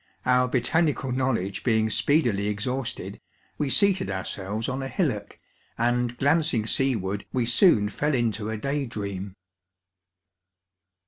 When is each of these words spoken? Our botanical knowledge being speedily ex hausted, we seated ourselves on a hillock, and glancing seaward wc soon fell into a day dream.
Our 0.25 0.47
botanical 0.47 1.11
knowledge 1.11 1.63
being 1.63 1.91
speedily 1.91 2.49
ex 2.49 2.65
hausted, 2.65 3.19
we 3.59 3.69
seated 3.69 4.09
ourselves 4.09 4.67
on 4.67 4.81
a 4.81 4.87
hillock, 4.87 5.39
and 5.77 6.17
glancing 6.17 6.65
seaward 6.65 7.23
wc 7.35 7.47
soon 7.47 7.87
fell 7.87 8.15
into 8.15 8.49
a 8.49 8.57
day 8.57 8.87
dream. 8.87 9.35